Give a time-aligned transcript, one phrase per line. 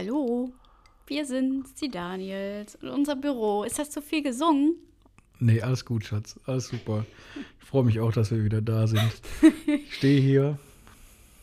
[0.00, 0.52] Hallo,
[1.08, 3.64] wir sind die Daniels und unser Büro.
[3.64, 4.76] Ist das zu viel gesungen?
[5.40, 6.38] Nee, alles gut, Schatz.
[6.46, 7.04] Alles super.
[7.60, 9.10] Ich freue mich auch, dass wir wieder da sind.
[9.66, 10.56] Ich stehe hier.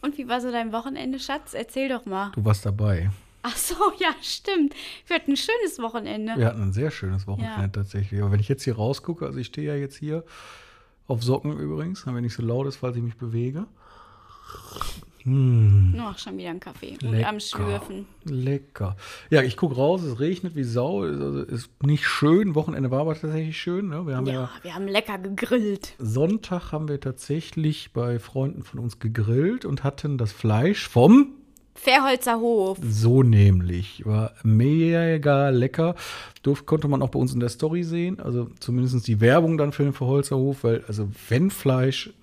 [0.01, 1.53] Und wie war so dein Wochenende, Schatz?
[1.53, 2.31] Erzähl doch mal.
[2.33, 3.09] Du warst dabei.
[3.41, 4.73] Ach so, ja, stimmt.
[5.05, 6.35] Wir hatten ein schönes Wochenende.
[6.37, 7.67] Wir hatten ein sehr schönes Wochenende Ja.
[7.67, 8.21] tatsächlich.
[8.21, 10.23] Aber wenn ich jetzt hier rausgucke, also ich stehe ja jetzt hier
[11.07, 13.67] auf Socken übrigens, damit nicht so laut ist, falls ich mich bewege.
[15.27, 17.29] Noch schon wieder ein Kaffee und Lecker.
[17.29, 18.05] am Schlürfen.
[18.25, 18.95] Lecker.
[19.31, 21.03] Ja, ich gucke raus, es regnet wie Sau.
[21.03, 22.53] Ist, also, ist nicht schön.
[22.53, 23.89] Wochenende war aber tatsächlich schön.
[23.89, 24.05] Ne?
[24.05, 25.93] Wir haben ja, Ja, wir haben lecker gegrillt.
[25.97, 31.29] Sonntag haben wir tatsächlich bei Freunden von uns gegrillt und hatten das Fleisch vom
[31.73, 32.77] Fairholzer Hof.
[32.87, 34.05] So nämlich.
[34.05, 35.95] War mega lecker.
[36.43, 38.19] Durf, konnte man auch bei uns in der Story sehen.
[38.19, 42.13] Also zumindest die Werbung dann für den Verholzerhof, weil, also wenn Fleisch,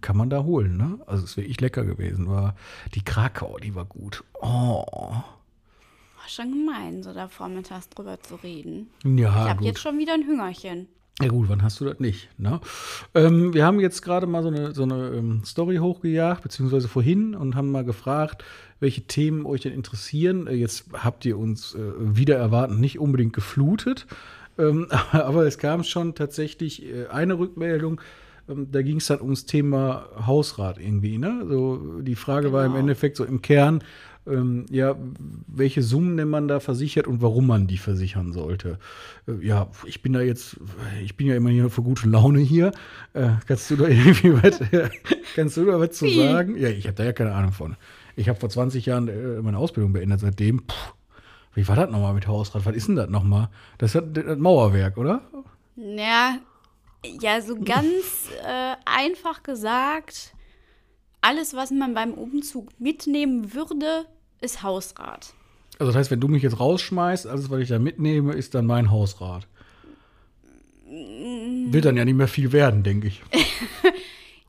[0.00, 0.98] kann man da holen, ne?
[1.06, 2.28] Also es ist wirklich lecker gewesen.
[2.28, 2.54] War
[2.94, 4.24] die Krakau, die war gut.
[4.40, 4.84] Oh.
[4.86, 8.90] War schon gemein, so da vormittags drüber zu reden.
[9.04, 10.88] Ja, ich habe jetzt schon wieder ein Hüngerchen.
[11.20, 12.30] Ja gut, wann hast du das nicht?
[12.38, 12.60] Ne?
[13.14, 17.34] Ähm, wir haben jetzt gerade mal so eine, so eine ähm, Story hochgejagt, beziehungsweise vorhin
[17.34, 18.42] und haben mal gefragt,
[18.80, 20.46] welche Themen euch denn interessieren.
[20.46, 24.06] Äh, jetzt habt ihr uns äh, wieder erwartend nicht unbedingt geflutet,
[24.56, 28.00] ähm, aber es kam schon tatsächlich äh, eine Rückmeldung.
[28.50, 31.18] Ähm, Da ging es dann ums Thema Hausrat irgendwie.
[31.18, 31.44] Ne?
[31.48, 32.80] So, die Frage war im Genau.
[32.80, 33.82] Endeffekt so im Kern,
[34.26, 34.96] ähm, ja,
[35.46, 38.78] welche Summen denn man da versichert und warum man die versichern sollte.
[39.26, 40.58] Äh, ja, ich bin da jetzt,
[41.02, 42.72] ich bin ja immer hier für gute Laune hier.
[43.14, 44.60] Äh, kannst du da irgendwie was,
[45.34, 46.56] kannst du da was zu sagen?
[46.58, 47.76] Ja, ich habe da ja keine Ahnung von.
[48.16, 50.20] Ich habe vor 20 Jahren äh, meine Ausbildung beendet.
[50.20, 50.74] Seitdem, puh,
[51.54, 52.66] wie war das nochmal mit Hausrat?
[52.66, 53.48] Was ist denn das nochmal?
[53.78, 55.22] Das ist das Mauerwerk, oder?
[55.76, 56.36] Ja,
[57.04, 60.34] ja, so ganz äh, einfach gesagt,
[61.20, 64.06] alles, was man beim Umzug mitnehmen würde,
[64.40, 65.34] ist Hausrat.
[65.78, 68.66] Also das heißt, wenn du mich jetzt rausschmeißt, alles, was ich da mitnehme, ist dann
[68.66, 69.46] mein Hausrat.
[70.86, 73.22] Wird dann ja nicht mehr viel werden, denke ich.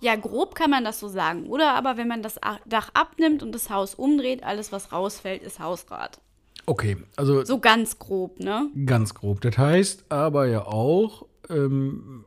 [0.01, 1.45] Ja, grob kann man das so sagen.
[1.45, 5.59] Oder aber wenn man das Dach abnimmt und das Haus umdreht, alles, was rausfällt, ist
[5.59, 6.19] Hausrat.
[6.65, 8.67] Okay, also So ganz grob, ne?
[8.87, 9.41] ganz grob.
[9.41, 12.25] Das heißt aber ja auch, ähm,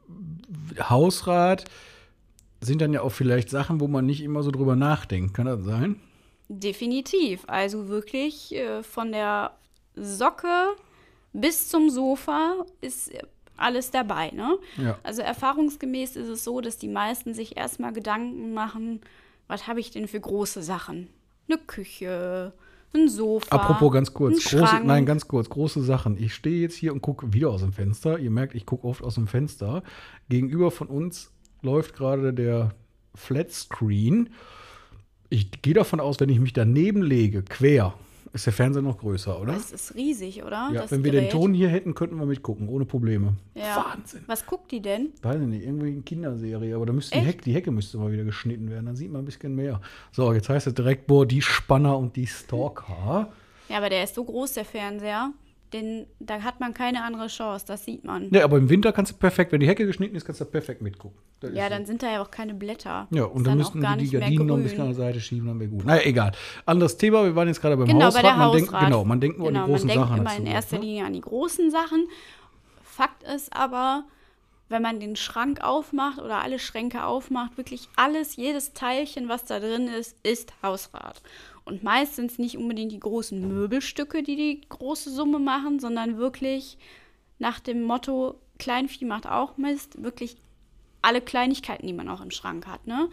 [0.78, 1.64] Hausrat
[2.60, 5.34] sind dann ja auch vielleicht Sachen, wo man nicht immer so drüber nachdenkt.
[5.34, 6.00] Kann das sein?
[6.48, 7.44] Definitiv.
[7.47, 9.52] Also wirklich äh, von der
[9.94, 10.75] Socke
[11.32, 13.10] bis zum Sofa ist
[13.56, 14.58] alles dabei, ne?
[14.76, 14.98] Ja.
[15.02, 19.00] Also erfahrungsgemäß ist es so, dass die meisten sich erstmal Gedanken machen,
[19.46, 21.08] was habe ich denn für große Sachen?
[21.48, 22.52] Eine Küche,
[22.94, 23.55] ein Sofa.
[23.55, 26.16] Apropos ganz kurz, große, nein, ganz kurz, große Sachen.
[26.16, 28.19] Ich stehe jetzt hier und gucke wieder aus dem Fenster.
[28.19, 29.82] Ihr merkt, ich gucke oft aus dem Fenster.
[30.28, 31.32] Gegenüber von uns
[31.62, 32.75] läuft gerade der
[33.15, 34.31] Flatscreen.
[35.28, 37.94] Ich gehe davon aus, wenn ich mich daneben lege, quer,
[38.34, 39.53] ist der Fernseher noch größer, oder?
[39.53, 40.71] Das ist riesig, oder?
[40.72, 41.33] Ja, das wenn wir den Gerät.
[41.33, 43.34] Ton hier hätten, könnten wir mitgucken, ohne Probleme.
[43.55, 43.87] Ja.
[43.93, 44.25] Wahnsinn.
[44.27, 45.12] Was guckt die denn?
[45.22, 47.25] Weiß ich nicht, irgendwie eine Kinderserie, aber da müsste die?
[47.25, 49.81] Hecke, die Hecke müsste mal wieder geschnitten werden, dann sieht man ein bisschen mehr.
[50.12, 53.33] So, jetzt heißt es direkt, boah, die Spanner und die Stalker.
[53.69, 55.33] Ja, aber der ist so groß, der Fernseher.
[55.75, 58.31] Den, da hat man keine andere Chance, das sieht man.
[58.33, 60.81] Ja, aber im Winter kannst du perfekt, wenn die Hecke geschnitten ist, kannst du perfekt
[60.83, 61.19] mitgucken.
[61.41, 63.09] Das Ja, dann sind da ja auch keine Blätter.
[63.11, 63.17] so.
[63.17, 65.49] Ja, und dann auch müssten die mehr Gardinen noch ein bisschen an der Seite schieben,
[65.49, 65.85] dann wäre gut.
[65.85, 66.31] Naja, egal.
[66.65, 68.23] Anderes Thema, wir waren jetzt gerade beim Genau, Hausrat.
[68.23, 68.61] bei der man Hausrat.
[68.61, 70.21] denkt, genau, man denkt nur genau, an die großen man denkt Sachen.
[70.21, 70.85] immer in erster ne?
[70.85, 72.06] Linie an die großen Sachen.
[72.85, 74.05] Fakt ist aber,
[74.69, 79.59] wenn man den Schrank aufmacht oder alle Schränke aufmacht, wirklich alles, jedes Teilchen, was da
[79.59, 81.21] drin ist, ist Hausrat.
[81.64, 86.19] Und meist sind es nicht unbedingt die großen Möbelstücke, die die große Summe machen, sondern
[86.19, 86.78] wirklich
[87.38, 90.36] nach dem Motto, Kleinvieh macht auch Mist, wirklich
[91.02, 92.86] alle Kleinigkeiten, die man auch im Schrank hat.
[92.86, 93.08] Ne?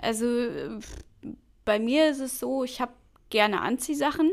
[0.00, 0.26] Also
[1.64, 2.92] bei mir ist es so, ich habe
[3.30, 4.32] gerne Anziehsachen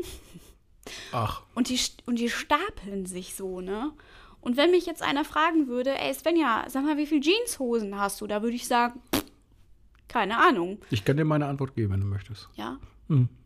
[1.12, 3.92] Ach, und die, und die stapeln sich so, ne?
[4.40, 8.20] Und wenn mich jetzt einer fragen würde, ey Svenja, sag mal, wie viele Jeanshosen hast
[8.20, 8.26] du?
[8.26, 9.24] Da würde ich sagen, pff,
[10.06, 10.78] keine Ahnung.
[10.90, 12.50] ich kann dir meine Antwort geben, wenn du möchtest.
[12.54, 12.78] Ja.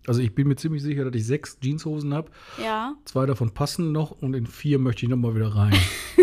[0.07, 2.31] Also ich bin mir ziemlich sicher, dass ich sechs Jeanshosen habe.
[2.63, 2.95] ja.
[3.05, 5.75] Zwei davon passen noch und in vier möchte ich noch mal wieder rein.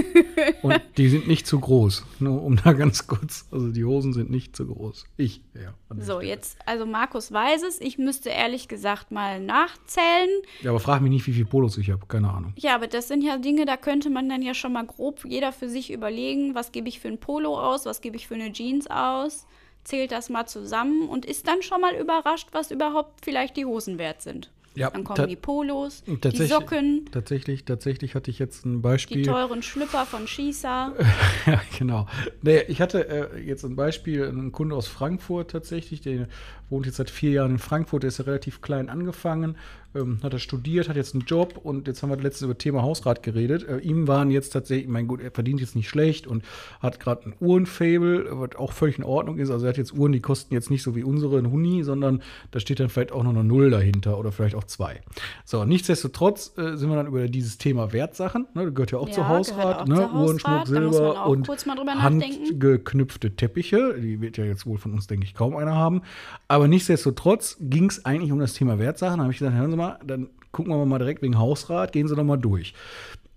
[0.63, 2.05] und die sind nicht zu groß.
[2.19, 5.05] Nur um da ganz kurz, also die Hosen sind nicht zu groß.
[5.17, 5.73] Ich, ja.
[5.97, 6.29] So, Stelle.
[6.29, 7.79] jetzt, also Markus weiß es.
[7.79, 10.29] Ich müsste ehrlich gesagt mal nachzählen.
[10.61, 12.05] Ja, aber frag mich nicht, wie viele Polos ich habe.
[12.07, 12.53] Keine Ahnung.
[12.57, 15.51] Ja, aber das sind ja Dinge, da könnte man dann ja schon mal grob jeder
[15.51, 18.51] für sich überlegen, was gebe ich für ein Polo aus, was gebe ich für eine
[18.51, 19.45] Jeans aus,
[19.85, 23.97] zählt das mal zusammen und ist dann schon mal überrascht, was überhaupt vielleicht die Hosen
[23.97, 24.51] wert sind.
[24.75, 29.25] Ja, Dann kommen die Polos, die Socken, Tatsächlich, tatsächlich hatte ich jetzt ein die Beispiel.
[29.25, 30.93] teuren Schlüpper von Schießer.
[31.45, 32.07] Ja, genau.
[32.41, 36.27] Nee, ich hatte äh, jetzt ein Beispiel, einen Kunde aus Frankfurt tatsächlich, der
[36.69, 39.55] wohnt jetzt seit vier Jahren in Frankfurt, der ist ja relativ klein angefangen,
[39.95, 42.81] ähm, hat er studiert, hat jetzt einen Job und jetzt haben wir letztens über Thema
[42.81, 43.67] Hausrat geredet.
[43.67, 46.43] Äh, ihm waren jetzt tatsächlich, mein gut, er verdient jetzt nicht schlecht und
[46.79, 49.49] hat gerade ein Uhrenfable, was auch völlig in Ordnung ist.
[49.49, 52.21] Also er hat jetzt Uhren, die kosten jetzt nicht so wie unsere ein Huni, sondern
[52.51, 55.01] da steht dann vielleicht auch noch eine Null dahinter oder vielleicht auch zwei.
[55.45, 59.07] So, nichtsdestotrotz äh, sind wir dann über dieses Thema Wertsachen, ne, das gehört ja auch
[59.07, 59.95] Ja, zu Hausrat, auch ne?
[59.95, 62.45] zu Uhren, Schmuck, Hausrat, Silber und kurz mal drüber nachdenken.
[62.45, 63.95] handgeknüpfte Teppiche.
[63.99, 66.01] Die wird ja jetzt wohl von uns, denke ich, kaum einer haben.
[66.47, 69.17] Aber nichtsdestotrotz ging es eigentlich um das Thema Wertsachen.
[69.17, 72.07] Da habe ich gesagt, hören Sie mal, dann gucken wir mal direkt wegen Hausrat, gehen
[72.07, 72.73] Sie doch mal durch.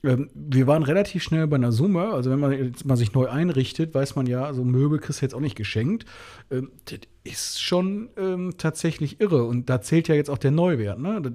[0.05, 2.12] Ähm, wir waren relativ schnell bei einer Summe.
[2.12, 5.25] Also wenn man jetzt mal sich neu einrichtet, weiß man ja, so Möbel kriegst du
[5.25, 6.06] jetzt auch nicht geschenkt.
[6.50, 6.71] Ähm,
[7.30, 9.44] ist schon ähm, tatsächlich irre.
[9.44, 10.98] Und da zählt ja jetzt auch der Neuwert.
[10.98, 11.20] Ne?
[11.22, 11.32] Das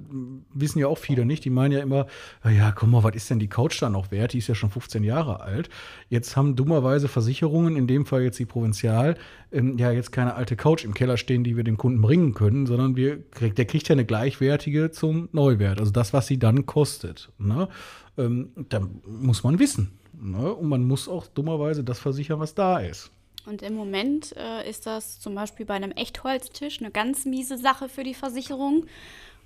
[0.52, 1.44] wissen ja auch viele nicht.
[1.44, 2.06] Die meinen ja immer,
[2.42, 4.32] "Na ja, komm mal, was ist denn die Couch da noch wert?
[4.32, 5.68] Die ist ja schon 15 Jahre alt.
[6.08, 9.16] Jetzt haben dummerweise Versicherungen, in dem Fall jetzt die Provinzial,
[9.52, 12.66] ähm, ja jetzt keine alte Couch im Keller stehen, die wir dem Kunden bringen können,
[12.66, 15.80] sondern wir, der kriegt ja eine gleichwertige zum Neuwert.
[15.80, 17.30] Also das, was sie dann kostet.
[17.38, 17.68] Ne?
[18.18, 19.92] Ähm, da muss man wissen.
[20.20, 20.52] Ne?
[20.52, 23.10] Und man muss auch dummerweise das versichern, was da ist.
[23.46, 27.88] Und im Moment äh, ist das zum Beispiel bei einem Echtholztisch eine ganz miese Sache
[27.88, 28.86] für die Versicherung,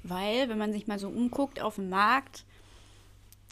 [0.04, 2.44] weil, wenn man sich mal so umguckt auf dem Markt,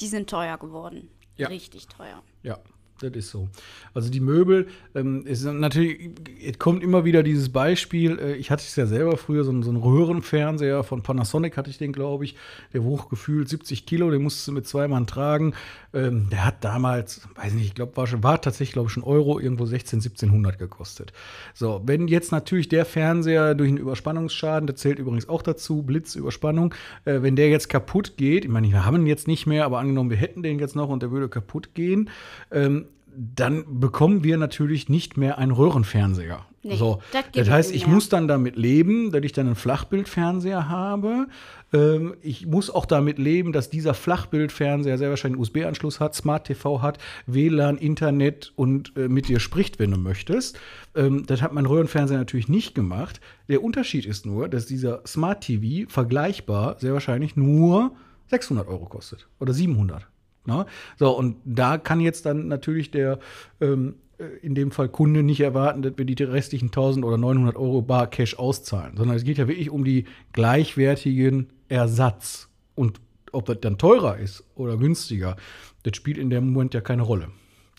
[0.01, 1.11] die sind teuer geworden.
[1.37, 1.49] Ja.
[1.49, 2.23] Richtig teuer.
[2.43, 2.59] Ja,
[3.01, 3.49] das ist so.
[3.95, 6.11] Also die Möbel, ähm, ist natürlich,
[6.45, 9.63] es kommt immer wieder dieses Beispiel, äh, ich hatte es ja selber früher, so, einen-
[9.63, 12.37] so einen Röhrenfernseher von Panasonic hatte ich den, glaube ich,
[12.73, 15.55] der wog gefühlt 70 Kilo, den musste mit zwei Mann tragen.
[15.95, 19.39] Ähm, der hat damals, weiß nicht, ich glaube, war, war tatsächlich, glaube ich, ein Euro,
[19.39, 21.13] irgendwo 16, 1700 gekostet.
[21.55, 26.75] So, wenn jetzt natürlich der Fernseher durch einen Überspannungsschaden, der zählt übrigens auch dazu, Blitzüberspannung,
[27.05, 29.79] äh, wenn der jetzt kaputt geht, ich meine, wir haben ihn jetzt nicht mehr, aber
[29.79, 32.11] angenommen, wir hätten den jetzt noch und der würde kaputt gehen,
[32.51, 32.86] ähm,
[33.17, 36.45] dann bekommen wir natürlich nicht mehr einen Röhrenfernseher.
[36.63, 37.95] Nee, so, das das heißt, ich mehr.
[37.95, 41.29] muss dann damit leben, dass ich dann einen Flachbildfernseher habe.
[41.73, 46.47] Ähm, ich muss auch damit leben, dass dieser Flachbildfernseher sehr wahrscheinlich einen USB-Anschluss hat, Smart
[46.47, 50.59] TV hat, WLAN, Internet und äh, mit dir spricht, wenn du möchtest.
[50.95, 53.21] Ähm, das hat mein Röhrenfernseher natürlich nicht gemacht.
[53.49, 57.93] Der Unterschied ist nur, dass dieser Smart TV vergleichbar sehr wahrscheinlich nur
[58.29, 60.07] 600 Euro kostet oder 700.
[60.47, 60.67] Ne?
[60.99, 63.19] So, und da kann jetzt dann natürlich der,
[63.61, 67.57] ähm, äh, in dem Fall Kunde nicht erwarten, dass wir die restlichen 1000 oder 900
[67.57, 72.49] Euro bar Cash auszahlen, sondern es geht ja wirklich um die gleichwertigen Ersatz.
[72.75, 73.01] Und
[73.33, 75.37] ob das dann teurer ist oder günstiger,
[75.83, 77.29] das spielt in dem Moment ja keine Rolle.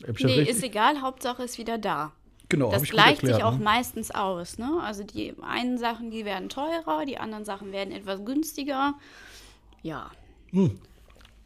[0.07, 2.11] Hab Nee, ist egal, Hauptsache ist wieder da.
[2.49, 3.63] Genau, Das gleicht sich erklärt, auch ne?
[3.63, 4.57] meistens aus.
[4.57, 4.79] Ne?
[4.81, 8.93] Also die einen Sachen, die werden teurer, die anderen Sachen werden etwas günstiger.
[9.81, 10.11] Ja.
[10.51, 10.75] Jetzt,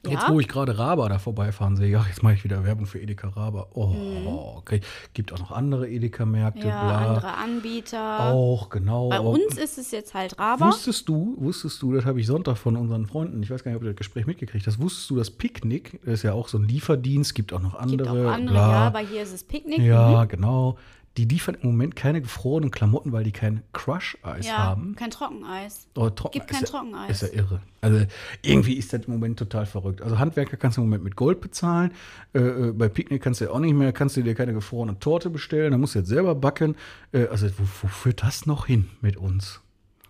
[0.07, 0.30] Ja.
[0.30, 3.27] wo ich gerade Raba da vorbeifahren sehe, ja, jetzt mache ich wieder Werbung für Edeka
[3.30, 3.68] Raba.
[3.75, 4.27] Oh, Mhm.
[4.57, 4.81] okay.
[5.13, 6.98] Gibt auch noch andere Edeka-Märkte, Ja, bla.
[7.07, 8.31] andere Anbieter.
[8.31, 9.09] Auch, genau.
[9.09, 10.68] Bei uns ist es jetzt halt Raba.
[10.69, 13.77] Wusstest du, wusstest du, das habe ich Sonntag von unseren Freunden, ich weiß gar nicht,
[13.77, 16.57] ob du das Gespräch mitgekriegt hast, wusstest du, dass Picknick, das ist ja auch so
[16.57, 18.71] ein Lieferdienst, gibt auch noch Gibt andere, auch andere, bla.
[18.71, 19.80] ja, aber hier ist es Picknick.
[19.80, 20.27] Ja, Mhm.
[20.30, 20.77] genau.
[21.18, 24.96] Die liefern im Moment keine gefrorenen Klamotten, weil die kein Crush-Eis ja haben.
[24.96, 25.88] kein Trockeneis.
[25.96, 27.22] Oh, Trocken- Gibt kein ja, Trockeneis.
[27.22, 27.62] Ist ja irre.
[27.81, 28.06] Also
[28.42, 30.02] irgendwie ist das im Moment total verrückt.
[30.02, 31.92] Also Handwerker kannst du im Moment mit Gold bezahlen.
[32.34, 35.00] Äh, äh, bei Picknick kannst du ja auch nicht mehr, kannst du dir keine gefrorene
[35.00, 35.72] Torte bestellen.
[35.72, 36.75] Da musst du jetzt selber backen.
[37.12, 39.60] Äh, also wo, wo führt das noch hin mit uns?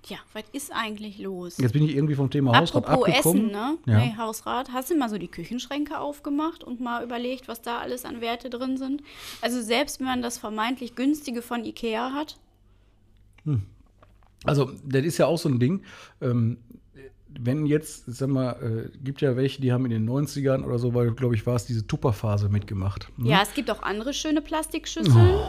[0.07, 1.57] Ja, was ist eigentlich los?
[1.57, 3.49] Jetzt bin ich irgendwie vom Thema Hausrat Apropos abgekommen.
[3.49, 3.77] Essen, ne?
[3.85, 3.99] Ja.
[3.99, 4.71] Nee, Hausrat.
[4.73, 8.49] Hast du mal so die Küchenschränke aufgemacht und mal überlegt, was da alles an Werte
[8.49, 9.03] drin sind?
[9.41, 12.37] Also selbst wenn man das vermeintlich günstige von Ikea hat.
[14.45, 15.83] Also, das ist ja auch so ein Ding.
[16.19, 16.57] Ähm,
[17.39, 18.51] wenn jetzt, sag mal,
[18.93, 21.55] äh, gibt ja welche, die haben in den 90ern oder so, weil, glaube ich, war
[21.55, 23.09] es diese Tupperphase mitgemacht.
[23.17, 23.29] ne?
[23.29, 25.39] Ja, es gibt auch andere schöne Plastikschüsseln.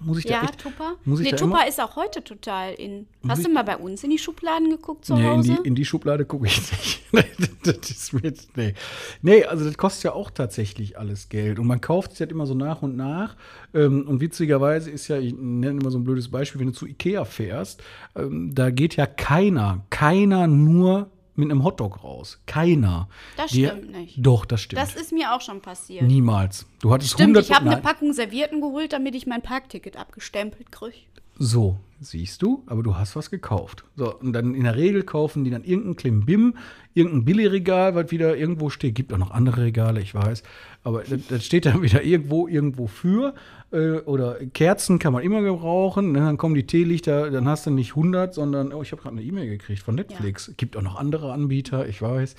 [0.00, 0.94] Muss ich da ja, echt, Tupper.
[1.04, 3.06] muss ich nee, da Tupper ist auch heute total in.
[3.26, 5.58] Hast du mal bei uns in die Schubladen geguckt zu Nee, in Hause?
[5.62, 7.02] die, in die Schublade gucke ich nicht.
[7.12, 7.24] Nee,
[7.62, 8.74] das ist mit, nee.
[9.22, 11.58] nee, also das kostet ja auch tatsächlich alles Geld.
[11.58, 13.36] Und man kauft es halt immer so nach und nach.
[13.72, 16.86] Ähm, und witzigerweise ist ja, ich nenne immer so ein blödes Beispiel, wenn du zu
[16.86, 17.82] Ikea fährst,
[18.16, 22.40] ähm, da geht ja keiner, keiner nur mit einem Hotdog raus.
[22.46, 23.08] Keiner.
[23.36, 24.16] Das Die- stimmt nicht.
[24.18, 24.80] Doch, das stimmt.
[24.82, 26.02] das ist mir auch schon passiert.
[26.02, 26.66] Niemals.
[26.80, 27.80] Du hattest Stimmt, 100 ich habe eine.
[27.82, 30.96] Packung Servietten geholt, damit ich mein Parkticket abgestempelt kriege.
[31.38, 33.84] So, siehst du, aber du hast was gekauft.
[33.96, 36.54] So, und dann in der Regel kaufen die dann irgendein Klimbim,
[36.94, 38.94] irgendein Billigregal, was wieder irgendwo steht.
[38.94, 40.42] Gibt auch noch andere Regale, ich weiß.
[40.82, 43.34] Aber das, das steht dann wieder irgendwo, irgendwo für.
[43.72, 46.12] Äh, oder Kerzen kann man immer gebrauchen.
[46.12, 46.20] Ne?
[46.20, 49.24] Dann kommen die Teelichter, dann hast du nicht 100, sondern, oh, ich habe gerade eine
[49.24, 50.52] E-Mail gekriegt von Netflix.
[50.56, 52.36] Gibt auch noch andere Anbieter, ich weiß.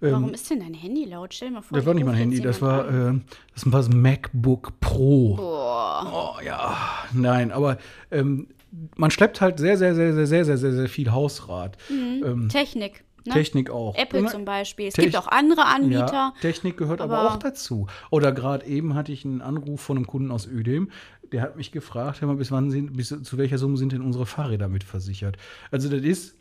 [0.00, 1.34] Warum Ähm, ist denn dein Handy laut?
[1.34, 1.76] Stell mal vor.
[1.76, 3.20] das war nicht mein Handy, das war, äh,
[3.54, 5.36] das war das MacBook Pro.
[5.36, 6.36] Boah.
[6.38, 6.76] Oh ja,
[7.12, 7.78] nein, aber
[8.10, 8.48] ähm,
[8.96, 11.76] man schleppt halt sehr, sehr, sehr, sehr, sehr, sehr, sehr, sehr viel Hausrat.
[11.90, 13.04] Ähm, Technik.
[13.26, 13.32] Ne?
[13.34, 13.94] Technik auch.
[13.96, 14.86] Apple Ja, zum Beispiel.
[14.88, 16.12] Es Tech- gibt auch andere Anbieter.
[16.12, 17.86] Ja, Technik gehört aber, aber- auch dazu.
[18.10, 20.90] Oder gerade eben hatte ich einen Anruf von einem Kunden aus Ödem,
[21.30, 24.02] der hat mich gefragt, hör mal, bis wann sind, bis zu welcher Summe sind denn
[24.02, 25.36] unsere Fahrräder mit versichert?
[25.70, 26.36] Also das ist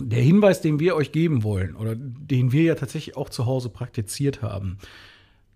[0.00, 3.68] der Hinweis, den wir euch geben wollen oder den wir ja tatsächlich auch zu Hause
[3.68, 4.78] praktiziert haben.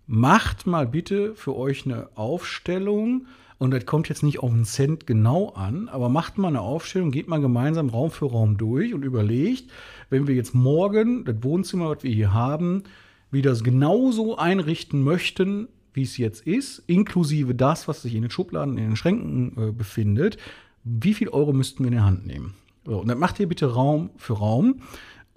[0.07, 3.27] Macht mal bitte für euch eine Aufstellung.
[3.59, 7.11] Und das kommt jetzt nicht auf einen Cent genau an, aber macht mal eine Aufstellung,
[7.11, 9.69] geht mal gemeinsam Raum für Raum durch und überlegt,
[10.09, 12.83] wenn wir jetzt morgen das Wohnzimmer, was wir hier haben,
[13.31, 18.77] wieder genauso einrichten möchten, wie es jetzt ist, inklusive das, was sich in den Schubladen,
[18.77, 20.37] in den Schränken äh, befindet,
[20.85, 22.53] wie viel Euro müssten wir in die Hand nehmen?
[22.85, 24.81] So, und dann macht ihr bitte Raum für Raum.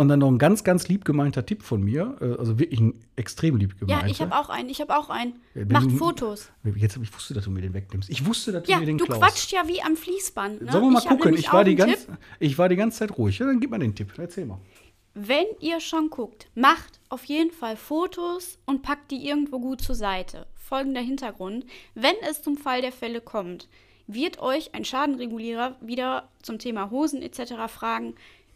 [0.02, 2.94] Und dann noch ein ganz, ganz lieb gemeinter Tipp von mir, äh, also wirklich ein
[3.16, 4.04] extrem lieb gemeinter.
[4.06, 4.68] Ja, ich habe auch einen.
[4.68, 5.34] Ich habe auch einen.
[5.54, 6.50] Ja, Macht wenn- Fotos.
[6.76, 8.10] Jetzt ich wusste, dass du mir den wegnimmst.
[8.10, 9.20] Ich wusste, dass Ja, du mir den du klaust.
[9.22, 10.62] quatscht ja wie am Fließband.
[10.62, 10.72] Ne?
[10.72, 11.34] Sollen wir mal Ich gucken?
[11.34, 12.16] Ich war, die ganz, Tipp.
[12.40, 13.38] ich war die ganze Zeit ruhig.
[13.38, 14.12] Ja, dann gib mal den Tipp.
[14.18, 14.58] Erzähl mal.
[15.14, 19.94] Wenn ihr schon guckt, macht auf jeden Fall Fotos und packt die irgendwo gut zur
[19.94, 20.46] Seite.
[20.56, 21.64] Folgender Hintergrund.
[21.94, 23.68] Wenn es zum Fall der Fälle kommt,
[24.06, 27.52] wird euch ein Schadenregulierer wieder zum Thema Hosen etc.
[27.68, 28.14] fragen,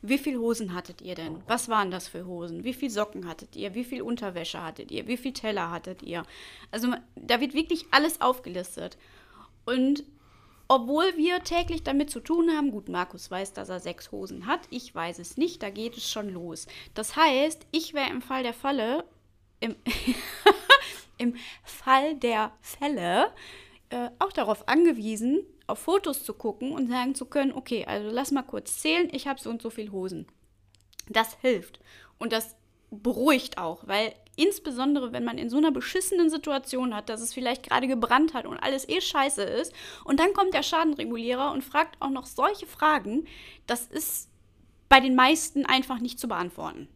[0.08, 1.42] wie viel Hosen hattet ihr denn?
[1.46, 2.64] Was waren das für Hosen?
[2.64, 3.74] Wie viel Socken hattet ihr?
[3.74, 5.06] Wie viel Unterwäsche hattet ihr?
[5.06, 6.24] Wie viel Teller hattet ihr?
[6.70, 8.98] Also da wird wirklich alles aufgelistet.
[9.64, 10.04] Und
[10.68, 14.60] obwohl wir täglich damit zu tun haben, gut, Markus weiß, dass er sechs Hosen hat,
[14.70, 16.66] ich weiß es nicht, da geht es schon los.
[16.94, 19.04] Das heißt, ich wäre im Fall der Falle,
[19.60, 19.76] im,
[21.18, 23.32] im Fall der Fälle,
[23.90, 28.30] äh, auch darauf angewiesen, auf Fotos zu gucken und sagen zu können, okay, also lass
[28.30, 30.26] mal kurz zählen, ich habe so und so viel Hosen.
[31.08, 31.80] Das hilft.
[32.18, 32.56] Und das
[32.90, 37.64] beruhigt auch, weil insbesondere, wenn man in so einer beschissenen Situation hat, dass es vielleicht
[37.64, 39.72] gerade gebrannt hat und alles eh scheiße ist,
[40.04, 43.26] und dann kommt der Schadenregulierer und fragt auch noch solche Fragen,
[43.66, 44.28] das ist
[44.88, 46.88] bei den meisten einfach nicht zu beantworten.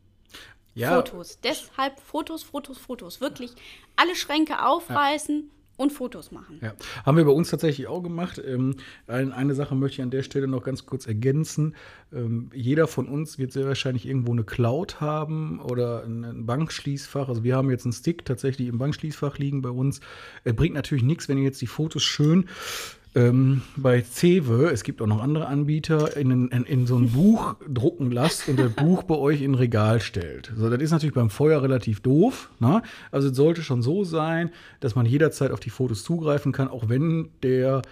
[0.77, 1.41] Fotos.
[1.43, 3.21] Deshalb Fotos, Fotos, Fotos.
[3.21, 3.53] Wirklich
[3.97, 6.58] alle Schränke aufreißen und Fotos machen.
[6.60, 6.75] Ja,
[7.06, 8.40] haben wir bei uns tatsächlich auch gemacht.
[8.46, 11.75] Ähm, ein, eine Sache möchte ich an der Stelle noch ganz kurz ergänzen.
[12.12, 17.30] Ähm, jeder von uns wird sehr wahrscheinlich irgendwo eine Cloud haben oder ein, Bankschließfach.
[17.30, 20.00] Also wir haben jetzt einen Stick tatsächlich im Bankschließfach liegen bei uns.
[20.44, 22.44] Äh, bringt natürlich nichts, wenn ihr jetzt die Fotos schön
[23.14, 27.57] ähm, bei Cewe, es gibt auch noch andere Anbieter, in, in, in so ein Buch
[27.69, 30.52] drucken lasst und das Buch bei euch in ein Regal stellt.
[30.57, 32.50] So, das ist natürlich beim Feuer relativ doof.
[32.61, 32.83] Ne?
[33.11, 36.88] Also es sollte schon so sein, dass man jederzeit auf die Fotos zugreifen kann, auch
[36.88, 37.83] wenn der,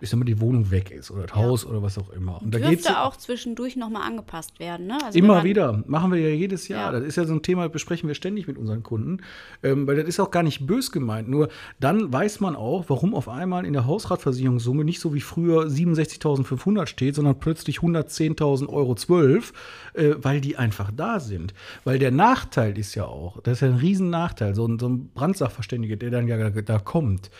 [0.00, 2.40] ich sag mal, die Wohnung weg ist oder das Haus oder was auch immer.
[2.40, 4.86] Und da geht's auch zwischendurch nochmal angepasst werden.
[4.86, 4.98] Ne?
[5.04, 5.82] Also Immer wieder.
[5.86, 6.92] Machen wir ja jedes Jahr.
[6.92, 6.98] Ja.
[6.98, 9.18] Das ist ja so ein Thema, das besprechen wir ständig mit unseren Kunden.
[9.62, 11.28] Ähm, weil das ist auch gar nicht bös gemeint.
[11.28, 11.48] Nur
[11.80, 16.86] dann weiß man auch, warum auf einmal in der Hausratversicherungssumme nicht so wie früher 67.500
[16.86, 19.52] steht, sondern plötzlich 110.000 Euro 12,
[19.94, 21.52] äh, weil die einfach da sind.
[21.84, 25.10] Weil der Nachteil ist ja auch, das ist ja ein Riesennachteil, so ein, so ein
[25.10, 27.30] Brandsachverständiger, der dann ja da kommt,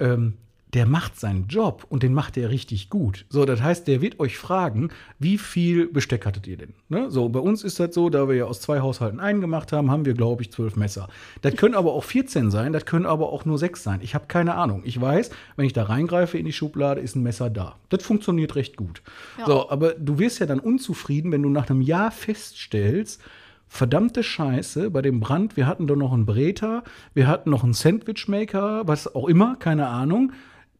[0.00, 0.34] ähm,
[0.74, 3.26] der macht seinen Job und den macht er richtig gut.
[3.28, 4.90] So, das heißt, der wird euch fragen,
[5.20, 6.74] wie viel Besteck hattet ihr denn?
[6.88, 7.10] Ne?
[7.10, 9.90] So, bei uns ist das so, da wir ja aus zwei Haushalten einen gemacht haben,
[9.90, 11.08] haben wir, glaube ich, zwölf Messer.
[11.42, 14.00] Das können aber auch 14 sein, das können aber auch nur sechs sein.
[14.02, 14.82] Ich habe keine Ahnung.
[14.84, 17.76] Ich weiß, wenn ich da reingreife in die Schublade, ist ein Messer da.
[17.88, 19.02] Das funktioniert recht gut.
[19.38, 19.46] Ja.
[19.46, 23.22] So, aber du wirst ja dann unzufrieden, wenn du nach einem Jahr feststellst,
[23.68, 27.74] verdammte Scheiße, bei dem Brand, wir hatten doch noch einen Breter, wir hatten noch einen
[27.74, 30.32] Sandwichmaker, was auch immer, keine Ahnung.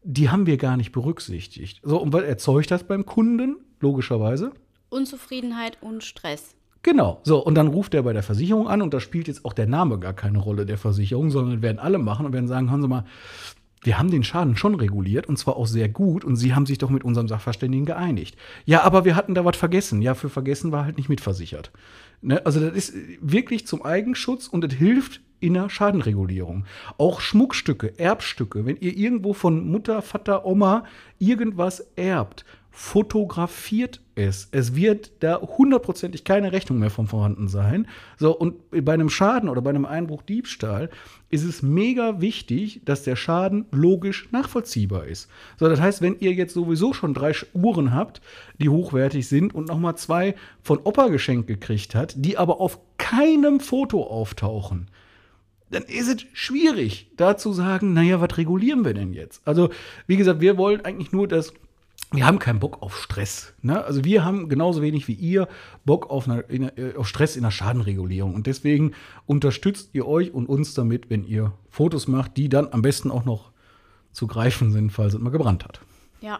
[0.07, 1.81] Die haben wir gar nicht berücksichtigt.
[1.83, 3.57] So, und was erzeugt das beim Kunden?
[3.79, 4.51] Logischerweise.
[4.89, 6.55] Unzufriedenheit und Stress.
[6.83, 7.19] Genau.
[7.23, 9.65] So, und dann ruft er bei der Versicherung an und da spielt jetzt auch der
[9.65, 12.87] Name gar keine Rolle der Versicherung, sondern werden alle machen und werden sagen, hören Sie
[12.87, 13.05] mal,
[13.83, 16.77] wir haben den Schaden schon reguliert und zwar auch sehr gut und Sie haben sich
[16.77, 18.35] doch mit unserem Sachverständigen geeinigt.
[18.65, 20.01] Ja, aber wir hatten da was vergessen.
[20.01, 21.71] Ja, für vergessen war halt nicht mitversichert.
[22.21, 22.43] Ne?
[22.45, 26.65] Also das ist wirklich zum Eigenschutz und es hilft in der Schadenregulierung.
[26.97, 30.85] Auch Schmuckstücke, Erbstücke, wenn ihr irgendwo von Mutter, Vater, Oma
[31.19, 32.45] irgendwas erbt,
[32.77, 34.49] fotografiert es.
[34.51, 37.87] Es wird da hundertprozentig keine Rechnung mehr von vorhanden sein.
[38.17, 40.89] So, und bei einem Schaden oder bei einem Einbruch Diebstahl
[41.29, 45.29] ist es mega wichtig, dass der Schaden logisch nachvollziehbar ist.
[45.57, 48.19] So, das heißt, wenn ihr jetzt sowieso schon drei Uhren habt,
[48.59, 53.61] die hochwertig sind und nochmal zwei von Opa geschenkt gekriegt hat, die aber auf keinem
[53.61, 54.91] Foto auftauchen,
[55.71, 59.41] dann ist es schwierig, da zu sagen, naja, was regulieren wir denn jetzt?
[59.47, 59.69] Also,
[60.07, 61.53] wie gesagt, wir wollen eigentlich nur, dass
[62.11, 63.53] wir haben keinen Bock auf Stress.
[63.61, 63.83] Ne?
[63.83, 65.47] Also wir haben genauso wenig wie ihr
[65.85, 68.33] Bock auf, eine, in, äh, auf Stress in der Schadenregulierung.
[68.35, 68.93] Und deswegen
[69.25, 73.25] unterstützt ihr euch und uns damit, wenn ihr Fotos macht, die dann am besten auch
[73.25, 73.51] noch
[74.11, 75.81] zu greifen sind, falls es mal gebrannt hat.
[76.21, 76.39] Ja.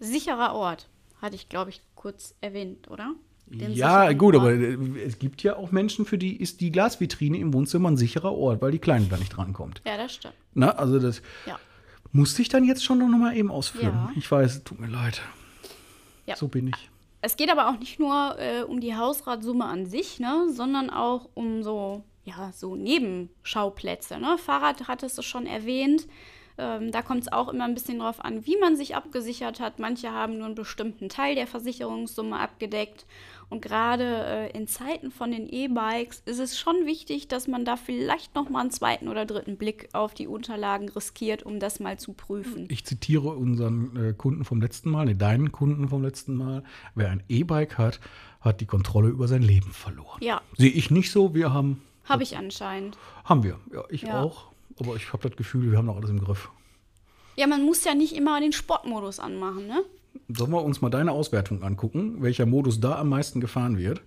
[0.00, 0.88] Sicherer Ort.
[1.20, 3.14] Hatte ich, glaube ich, kurz erwähnt, oder?
[3.46, 4.42] den Ja, gut, Ort.
[4.42, 7.96] aber äh, es gibt ja auch Menschen, für die ist die Glasvitrine im Wohnzimmer ein
[7.96, 9.82] sicherer Ort, weil die Kleine da nicht drankommt.
[9.86, 10.34] Ja, das stimmt.
[10.54, 11.58] Na, also das Ja.
[12.16, 14.08] Musste ich dann jetzt schon noch mal eben ausführen.
[14.08, 14.12] Ja.
[14.16, 15.20] Ich weiß, tut mir leid.
[16.24, 16.34] Ja.
[16.34, 16.90] So bin ich.
[17.20, 21.28] Es geht aber auch nicht nur äh, um die Hausratsumme an sich, ne, sondern auch
[21.34, 24.18] um so, ja, so Nebenschauplätze.
[24.18, 24.38] Ne?
[24.38, 26.06] Fahrrad hattest du schon erwähnt.
[26.58, 29.78] Ähm, da kommt es auch immer ein bisschen drauf an, wie man sich abgesichert hat.
[29.78, 33.04] Manche haben nur einen bestimmten Teil der Versicherungssumme abgedeckt.
[33.48, 37.76] Und gerade äh, in Zeiten von den E-Bikes ist es schon wichtig, dass man da
[37.76, 41.96] vielleicht noch mal einen zweiten oder dritten Blick auf die Unterlagen riskiert, um das mal
[41.98, 42.66] zu prüfen.
[42.70, 46.64] Ich zitiere unseren äh, Kunden vom letzten Mal, nee, deinen Kunden vom letzten Mal.
[46.96, 48.00] Wer ein E-Bike hat,
[48.40, 50.18] hat die Kontrolle über sein Leben verloren.
[50.22, 51.32] Ja, Sehe ich nicht so.
[51.34, 52.98] Wir haben, habe ich anscheinend.
[53.24, 53.60] haben wir.
[53.72, 54.22] Ja, ich Ja.
[54.22, 54.46] auch.
[54.80, 56.50] Aber ich habe das Gefühl, wir haben noch alles im Griff.
[57.36, 59.82] Ja, man muss ja nicht immer den Sportmodus anmachen, ne?
[60.28, 64.00] Sollen wir uns mal deine Auswertung angucken, welcher Modus da am meisten gefahren wird?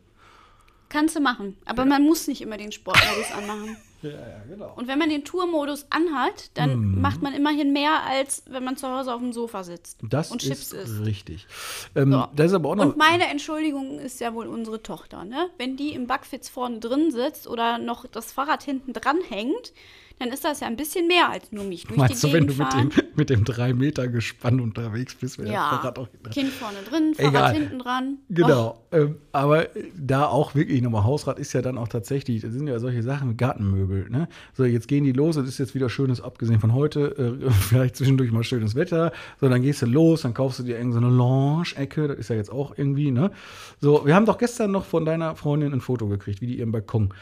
[0.89, 1.56] Kannst du machen.
[1.66, 3.78] Aber man muss nicht immer den Sportmodus anmachen.
[4.01, 4.72] Ja, ja, genau.
[4.78, 7.01] Und wenn man den Tourmodus anhat, dann Mhm.
[7.01, 10.39] macht man immerhin mehr, als wenn man zu Hause auf dem Sofa sitzt Das und
[10.39, 11.06] Chips ist isst.
[11.06, 11.48] richtig.
[11.96, 12.25] Ähm, So.
[12.34, 12.86] Das ist aber auch noch.
[12.86, 15.50] Und meine Entschuldigung ist ja wohl unsere Tochter, ne?
[15.58, 19.74] Wenn die im Backfitz vorne drin sitzt oder noch das Fahrrad hinten dran hängt,
[20.20, 22.46] dann ist das ja ein bisschen mehr als nur mich durch Meinst die du, wenn
[22.48, 26.30] Gegend du mit dem, mit dem 3-Meter-Gespann unterwegs bist, wäre ja, das Fahrrad auch hinten?
[26.30, 27.54] Kind vorne drin, Fahrrad Egal.
[27.54, 28.18] hinten dran.
[28.30, 28.84] Genau.
[28.92, 32.80] Ähm, aber da auch wirklich nochmal Hausrat ist ja dann auch tatsächlich, das sind ja
[32.80, 34.10] solche Sachen mit Gartenmöbel.
[34.10, 34.28] Ne?
[34.54, 37.96] So, jetzt gehen die los, es ist jetzt wieder schönes, abgesehen von heute, äh, vielleicht
[37.96, 39.14] zwischendurch mal schönes Wetter.
[39.40, 42.30] So, dann gehst du los, dann kaufst du dir irgendeine so eine Lounge-Ecke, das ist
[42.30, 43.32] ja jetzt auch irgendwie, ne?
[43.80, 46.74] So, wir haben doch gestern noch von deiner Freundin ein Foto gekriegt, wie die ihren
[46.74, 47.14] Balkon.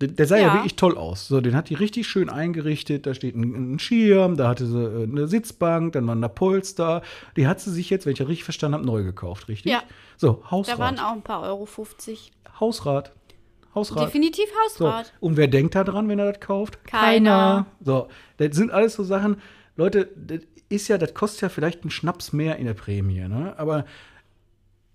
[0.00, 0.48] Der, der sah ja.
[0.48, 0.54] Ja.
[0.54, 1.28] wirklich toll aus.
[1.28, 3.06] So, den hat die richtig schön eingerichtet.
[3.06, 7.02] Da steht ein, ein Schirm, da hatte sie äh, eine Sitzbank, dann waren da Polster.
[7.36, 9.70] Die hat sie sich jetzt, wenn ich ja richtig verstanden habe, neu gekauft, richtig?
[9.72, 9.82] Ja.
[10.16, 10.78] So, Da Hausrat.
[10.78, 12.32] waren auch ein paar Euro 50.
[12.60, 13.12] Hausrat.
[13.74, 14.06] Hausrat.
[14.06, 14.46] Definitiv
[14.76, 14.86] So.
[14.86, 15.12] Hausrat.
[15.20, 16.84] Und wer denkt da dran, wenn er das kauft?
[16.86, 17.66] Keiner.
[17.80, 19.36] So, das sind alles so Sachen,
[19.76, 23.54] Leute, das ist ja, das kostet ja vielleicht einen Schnaps mehr in der Prämie, ne?
[23.58, 23.84] Aber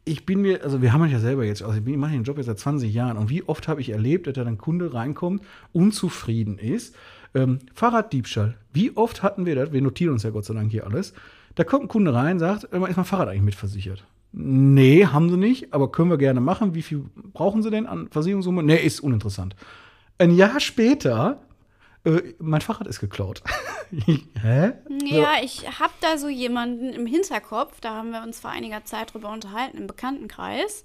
[0.05, 2.23] ich bin mir, also wir haben ja selber jetzt, also ich bin- ich mache den
[2.23, 4.93] Job jetzt seit 20 Jahren und wie oft habe ich erlebt, dass da ein Kunde
[4.93, 6.95] reinkommt, unzufrieden ist.
[7.35, 8.55] Ähm, Fahrraddiebstahl.
[8.73, 9.71] Wie oft hatten wir das?
[9.71, 11.13] Wir notieren uns ja Gott sei Dank hier alles.
[11.55, 14.03] Da kommt ein Kunde rein, sagt, "Äh, ist mein Fahrrad eigentlich mitversichert?
[14.31, 16.73] Nee, haben sie nicht, aber können wir gerne machen.
[16.75, 18.63] Wie viel brauchen sie denn an Versicherungssumme?
[18.63, 19.55] Nee, ist uninteressant.
[20.17, 21.39] Ein Jahr später,
[22.05, 23.41] äh, mein Fahrrad ist geklaut.
[24.41, 24.71] Hä?
[25.03, 29.13] Ja, ich habe da so jemanden im Hinterkopf, da haben wir uns vor einiger Zeit
[29.13, 30.83] drüber unterhalten, im Bekanntenkreis.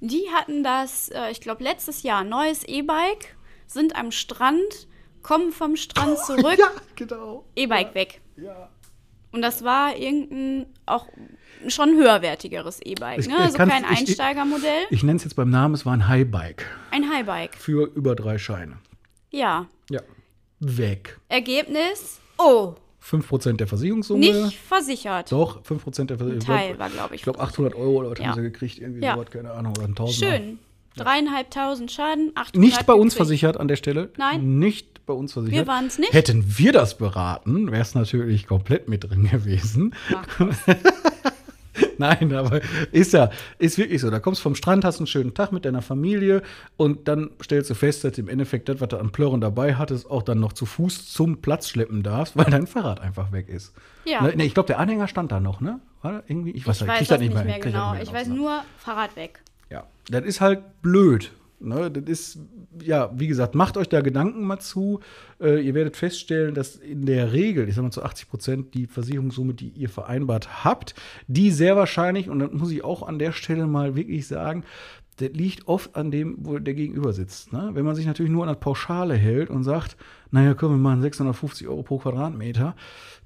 [0.00, 4.88] Die hatten das, äh, ich glaube, letztes Jahr, neues E-Bike, sind am Strand,
[5.22, 7.44] kommen vom Strand zurück, Ja, genau.
[7.54, 8.20] E-Bike weg.
[8.36, 8.68] Ja.
[9.30, 11.06] Und das war irgendein auch
[11.68, 13.34] schon höherwertiges E-Bike, ne?
[13.34, 16.08] ich Also kein ich- ich- Einsteigermodell, Ich nenne es jetzt beim Namen, es war ein
[16.08, 17.54] Highbike ein Highbike.
[17.56, 18.78] für über drei Scheine.
[19.30, 19.66] Ja.
[19.88, 20.00] Ja.
[20.64, 21.18] Weg.
[21.28, 24.20] Ergebnis, oh, 5% der Versicherungssumme.
[24.20, 25.32] nicht versichert.
[25.32, 26.56] Doch, 5% der Ein Versicherungssumme.
[26.58, 27.20] Teil war, glaube ich.
[27.20, 28.26] Ich glaube 800 Euro oder was Ja.
[28.26, 29.14] haben sie gekriegt, irgendwie Ja.
[29.14, 30.24] sowas, keine Ahnung, oder ein Tausend.
[30.24, 30.58] Schön.
[30.96, 33.16] Dreieinhalbtausend Schaden, 800 Nicht bei uns gekriegt.
[33.16, 34.10] versichert an der Stelle.
[34.18, 34.58] Nein.
[34.58, 35.58] Nicht bei uns versichert.
[35.58, 36.12] Wir waren's nicht.
[36.12, 39.94] Hätten wir das beraten, wäre es natürlich komplett mit drin gewesen.
[40.14, 40.26] Ach,
[42.02, 42.60] Nein, aber
[42.90, 44.10] ist ja, ist wirklich so.
[44.10, 46.42] Da kommst du vom Strand, hast einen schönen Tag mit deiner Familie
[46.76, 50.10] und dann stellst du fest, dass im Endeffekt das, was du an Plörren dabei hattest,
[50.10, 53.72] auch dann noch zu Fuß zum Platz schleppen darfst, weil dein Fahrrad einfach weg ist.
[54.04, 54.22] Ja.
[54.22, 55.80] Ne, ich glaube, der Anhänger stand da noch, ne?
[56.02, 56.50] War irgendwie?
[56.50, 57.94] Ich weiß, Ich weiß das nicht mehr, das genau.
[57.94, 58.34] Ich mehr weiß ne?
[58.34, 59.40] nur, Fahrrad weg.
[59.70, 61.32] Ja, das ist halt blöd.
[61.64, 61.90] Ne?
[61.90, 62.38] Das ist,
[62.82, 65.00] ja, wie gesagt, macht euch da Gedanken mal zu.
[65.40, 68.86] Äh, ihr werdet feststellen, dass in der Regel, ich sag mal zu 80 Prozent, die
[68.86, 70.94] Versicherungssumme, die ihr vereinbart habt,
[71.26, 74.64] die sehr wahrscheinlich, und das muss ich auch an der Stelle mal wirklich sagen,
[75.16, 77.52] das liegt oft an dem, wo der Gegenüber sitzt.
[77.52, 77.70] Ne?
[77.74, 79.96] Wenn man sich natürlich nur an das Pauschale hält und sagt,
[80.30, 82.74] naja, komm, wir machen 650 Euro pro Quadratmeter,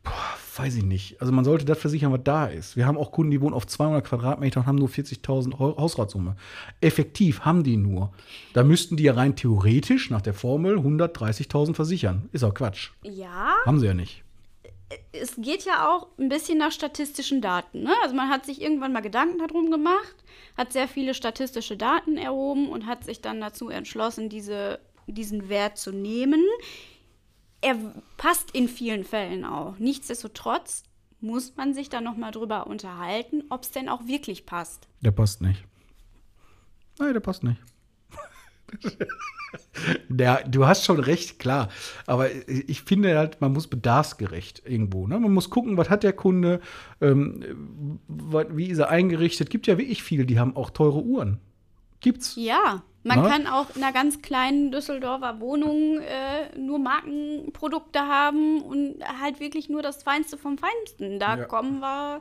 [0.02, 0.12] boah,
[0.56, 1.20] weiß ich nicht.
[1.20, 2.76] Also man sollte das versichern, was da ist.
[2.76, 6.34] Wir haben auch Kunden, die wohnen auf 200 Quadratmeter und haben nur 40.000 Heu- Hausratsumme.
[6.80, 8.12] Effektiv haben die nur.
[8.52, 12.28] Da müssten die ja rein theoretisch nach der Formel 130.000 versichern.
[12.32, 12.90] Ist auch Quatsch.
[13.02, 14.22] Ja, Haben sie ja nicht.
[15.12, 17.82] Es geht ja auch ein bisschen nach statistischen Daten.
[17.82, 17.92] Ne?
[18.02, 20.16] Also man hat sich irgendwann mal Gedanken darum gemacht,
[20.56, 25.78] hat sehr viele statistische Daten erhoben und hat sich dann dazu entschlossen, diese, diesen Wert
[25.78, 26.42] zu nehmen.
[27.60, 27.76] Er
[28.16, 29.78] passt in vielen Fällen auch.
[29.78, 30.84] Nichtsdestotrotz
[31.20, 34.86] muss man sich da noch mal drüber unterhalten, ob es denn auch wirklich passt.
[35.00, 35.64] Der passt nicht.
[36.98, 37.60] Nein, der passt nicht.
[40.08, 41.68] Der, du hast schon recht, klar.
[42.06, 45.06] Aber ich finde halt, man muss bedarfsgerecht irgendwo.
[45.06, 45.18] Ne?
[45.18, 46.60] Man muss gucken, was hat der Kunde,
[47.00, 49.50] ähm, wie ist er eingerichtet.
[49.50, 51.40] Gibt ja wirklich viele, die haben auch teure Uhren.
[52.00, 52.34] Gibt's.
[52.36, 53.28] Ja, man Na?
[53.28, 59.68] kann auch in einer ganz kleinen Düsseldorfer Wohnung äh, nur Markenprodukte haben und halt wirklich
[59.68, 61.18] nur das Feinste vom Feinsten.
[61.18, 61.44] Da Ja.
[61.44, 62.18] kommen wir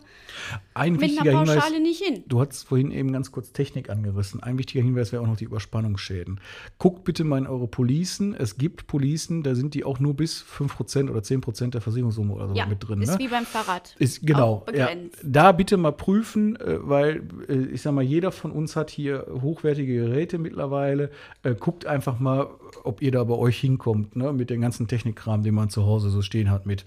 [0.74, 1.56] Ein mit einer Hinweis.
[1.56, 2.24] Pauschale nicht hin.
[2.28, 4.44] Du hast vorhin eben ganz kurz Technik angerissen.
[4.44, 6.40] Ein wichtiger Hinweis wäre auch noch die Überspannungsschäden.
[6.78, 8.36] Guckt bitte mal in eure Policen.
[8.36, 12.50] Es gibt Policen, da sind die auch nur bis 5% oder 10% der Versicherungssumme oder
[12.50, 13.02] so Ja, mit drin.
[13.02, 13.20] ist ne?
[13.20, 13.96] wie beim Fahrrad.
[13.98, 14.66] Ist genau.
[14.76, 14.90] Ja,
[15.24, 19.26] da bitte mal prüfen, äh, weil äh, ich sag mal, jeder von uns hat hier
[19.42, 20.75] hochwertige Geräte mittlerweile.
[20.84, 22.48] Äh, guckt einfach mal,
[22.84, 24.34] ob ihr da bei euch hinkommt, ne?
[24.34, 26.84] mit dem ganzen Technikkram, den man zu Hause so stehen hat, mit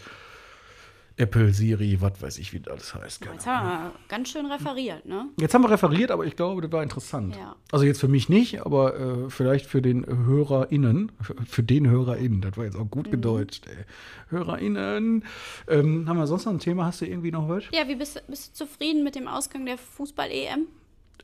[1.20, 3.22] Apple, Siri, was weiß ich, wie das heißt.
[3.22, 5.24] Keine Jetzt haben wir ganz schön referiert, ne?
[5.40, 7.34] Jetzt haben wir referiert, aber ich glaube, das war interessant.
[7.34, 7.56] Ja.
[7.72, 11.10] Also jetzt für mich nicht, aber äh, vielleicht für den HörerInnen,
[11.44, 12.90] für, den HörerInnen, das war jetzt auch Mhm.
[12.90, 13.84] gut gedeutscht, ey.
[14.30, 15.24] HörerInnen.
[15.66, 16.84] Ähm, haben wir sonst noch ein Thema?
[16.86, 17.64] Hast du irgendwie noch was?
[17.72, 20.66] Ja, wie bist, du- bist du zufrieden mit dem Ausgang der Fußball-EM?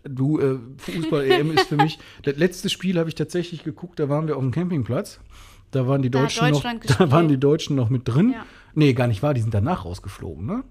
[0.07, 4.27] Du, äh, Fußball-EM ist für mich, das letzte Spiel habe ich tatsächlich geguckt, da waren
[4.27, 5.21] wir auf dem Campingplatz.
[5.71, 6.62] Da waren die Da Deutschen noch,
[6.99, 8.33] da waren die Deutschen noch mit drin.
[8.33, 8.45] Ja.
[8.75, 10.62] Nee, gar nicht wahr, die sind danach rausgeflogen, ne?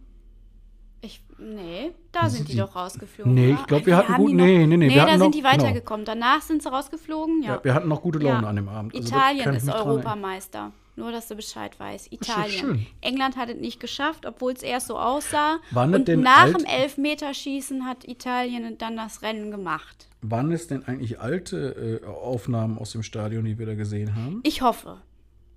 [1.01, 3.33] Ich, nee, da sind die die- doch rausgeflogen.
[3.33, 3.59] Nee, oder?
[3.59, 6.05] ich glaub, wir hatten gut- nee, nee, nee, Nee, wir da sind noch- die weitergekommen.
[6.05, 7.55] Danach sind sie rausgeflogen, ja.
[7.55, 8.47] Ja, wir hatten noch gute Laune Ja.
[8.49, 8.95] an dem Abend.
[8.95, 9.67] Also Italien ist.
[9.67, 10.71] Europameister.
[10.95, 12.13] Nur, dass du Bescheid weißt.
[12.13, 12.85] Italien.
[13.01, 15.57] England hat es nicht geschafft, obwohl es erst so aussah.
[15.73, 20.07] Das Und nach alt- dem Elfmeterschießen hat Italien dann das Rennen gemacht.
[20.21, 24.41] Waren es denn eigentlich alte äh, Aufnahmen aus dem Stadion, die wir da gesehen haben?
[24.43, 24.97] Ich hoffe.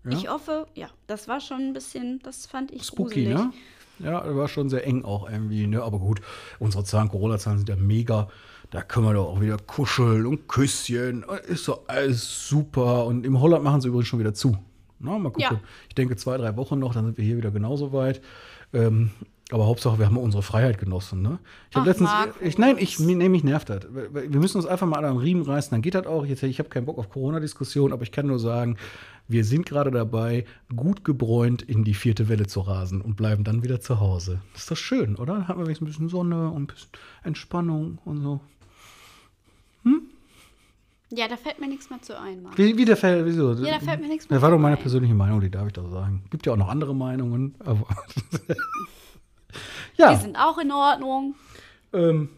[0.05, 0.11] Ja?
[0.13, 0.89] Ich hoffe, ja.
[1.07, 3.35] Das war schon ein bisschen, das fand ich Spooky, gruselig.
[3.35, 3.53] ne?
[3.99, 5.83] Ja, war schon sehr eng auch irgendwie, ne?
[5.83, 6.21] Aber gut,
[6.59, 8.29] unsere Zahlen, Corona-Zahlen sind ja mega.
[8.71, 11.25] Da können wir doch auch wieder kuscheln und Küsschen.
[11.47, 13.07] Ist doch alles super.
[13.07, 14.57] Und im Holland machen sie übrigens schon wieder zu.
[14.99, 15.43] Na, mal gucken.
[15.43, 15.61] Ja.
[15.89, 18.21] Ich denke, zwei, drei Wochen noch, dann sind wir hier wieder genauso weit.
[18.73, 19.11] Ähm,
[19.53, 21.23] aber Hauptsache, wir haben unsere Freiheit genossen.
[21.23, 21.39] Ne?
[21.71, 23.87] Ich habe letztens, ich, nein, ich, nee, mich nervt das.
[23.93, 26.27] Wir müssen uns einfach mal an den Riemen reißen, dann geht das auch.
[26.27, 28.77] Jetzt, ich habe keinen Bock auf Corona-Diskussion, aber ich kann nur sagen,
[29.29, 33.63] wir sind gerade dabei, gut gebräunt in die vierte Welle zu rasen und bleiben dann
[33.63, 34.41] wieder zu Hause.
[34.53, 35.35] Das ist doch schön, oder?
[35.35, 36.91] Dann haben wir wenigstens ein bisschen Sonne und ein bisschen
[37.23, 38.41] Entspannung und so.
[41.11, 42.53] Ja, da fällt mir nichts mehr zu ein, Mann.
[42.57, 43.53] Wie, wie der Fall, wieso?
[43.53, 44.83] Ja, da fällt mir nichts mehr Das war doch zu meine ein.
[44.83, 46.25] persönliche Meinung, die darf ich doch sagen.
[46.31, 47.87] Gibt ja auch noch andere Meinungen, aber.
[49.97, 50.15] ja.
[50.15, 51.35] Die sind auch in Ordnung.
[51.93, 52.31] Ähm,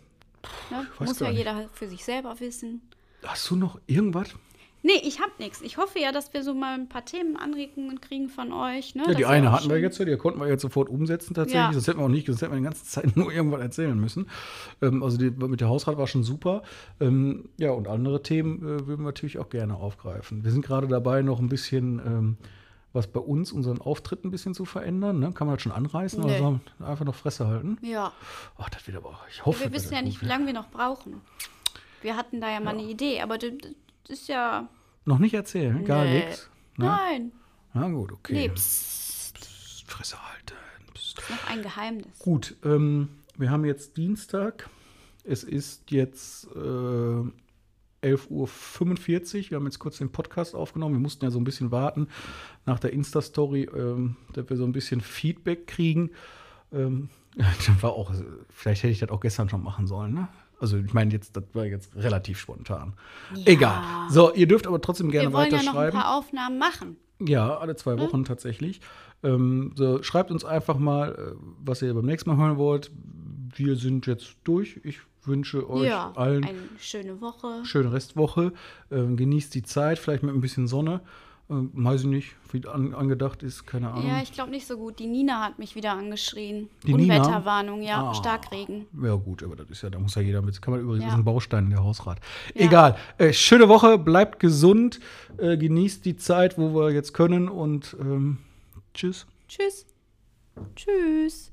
[0.70, 0.86] Ne?
[1.00, 1.38] Muss ja nicht.
[1.38, 2.80] jeder für sich selber wissen.
[3.26, 4.34] hast du noch irgendwas?
[4.82, 5.60] Nee, ich hab nichts.
[5.60, 8.94] Ich hoffe ja, dass wir so mal ein paar Themenanregungen kriegen von euch.
[8.94, 9.04] Ne?
[9.08, 11.62] Ja, die eine hatten wir jetzt, ja, die konnten wir jetzt sofort umsetzen tatsächlich.
[11.62, 11.72] Ja.
[11.72, 14.28] Das hätten wir auch nicht, das hätten wir die ganze Zeit nur irgendwas erzählen müssen.
[14.80, 16.62] Ähm, also die, mit der Hausrat war schon super.
[17.00, 20.44] Ähm, ja, und andere Themen äh, würden wir natürlich auch gerne aufgreifen.
[20.44, 22.36] Wir sind gerade dabei, noch ein bisschen ähm,
[22.92, 25.18] was bei uns, unseren Auftritt ein bisschen zu verändern.
[25.18, 25.32] Ne?
[25.32, 26.26] Kann man das schon anreißen Nee.
[26.40, 26.84] oder so?
[26.84, 27.78] einfach noch Fresse halten?
[27.82, 28.12] Ja.
[28.56, 29.28] Ach, das wird aber auch.
[29.30, 31.20] Ich hoffe, Wir wissen ja nicht, wie lange wir noch brauchen.
[32.00, 33.38] Wir hatten da ja mal eine Idee, aber
[34.10, 34.68] ist ja.
[35.04, 36.24] Noch nicht erzählen, gar Nee.
[36.26, 36.50] nichts.
[36.76, 36.86] Ne?
[36.86, 37.32] Nein.
[37.74, 38.32] Na gut, okay.
[38.32, 39.34] Nee, psst.
[39.34, 40.54] Psst, Fresse halten.
[40.94, 41.22] Psst.
[41.30, 42.18] Noch ein Geheimnis.
[42.18, 44.68] Gut, ähm, wir haben jetzt Dienstag.
[45.24, 49.50] Es ist jetzt äh, 11.45 Uhr.
[49.50, 50.94] Wir haben jetzt kurz den Podcast aufgenommen.
[50.94, 52.08] Wir mussten ja so ein bisschen warten
[52.66, 56.10] nach der Insta-Story, ähm, dass wir so ein bisschen Feedback kriegen.
[56.72, 58.12] Ähm, das war auch,
[58.50, 60.28] vielleicht hätte ich das auch gestern schon machen sollen, ne?
[60.60, 62.94] Also ich meine, jetzt, das war jetzt relativ spontan.
[63.44, 63.82] Egal.
[64.10, 66.00] So, ihr dürft aber trotzdem gerne Wir wollen ja noch ein weiterschreiben.
[66.00, 66.96] paar Aufnahmen machen.
[67.20, 68.80] Ja, alle zwei Wochen tatsächlich.
[69.22, 72.90] Ähm, so, schreibt uns einfach mal, äh, was ihr beim nächsten Mal hören wollt.
[73.54, 74.80] Wir sind jetzt durch.
[74.84, 77.64] Ich wünsche euch ja, allen eine schöne Woche.
[77.64, 78.52] schöne Restwoche.
[78.90, 81.00] Ähm, genießt die Zeit, vielleicht mit ein bisschen Sonne.
[81.50, 84.06] Ähm, weiß ich nicht, wie an, angedacht ist, keine Ahnung.
[84.06, 84.98] Ja, ich glaube nicht so gut.
[84.98, 86.68] Die Nina hat mich wieder angeschrien.
[86.86, 87.16] Die Nina?
[87.16, 88.10] Unwetterwarnung, ja.
[88.10, 88.14] Ah.
[88.14, 88.84] Starkregen.
[89.02, 90.60] Ja, gut, aber das ist ja, da muss ja jeder mit.
[90.60, 91.06] Kann man übrigens, Ja.
[91.06, 92.20] das ist ein Baustein in der Hausrat.
[92.54, 92.66] Ja.
[92.66, 92.96] Egal.
[93.16, 95.00] Äh, schöne Woche, bleibt gesund,
[95.38, 98.38] äh, genießt die Zeit, wo wir jetzt können und ähm,
[98.92, 99.26] tschüss.
[99.48, 99.86] Tschüss.
[100.76, 101.50] Tschüss.